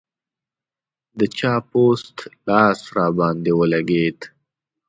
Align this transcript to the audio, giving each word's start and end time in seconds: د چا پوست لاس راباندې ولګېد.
د 1.17 1.19
چا 1.37 1.53
پوست 1.69 2.15
لاس 2.47 2.79
راباندې 2.95 3.51
ولګېد. 3.59 4.19